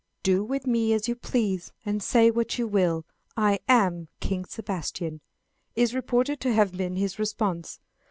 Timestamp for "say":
2.01-2.31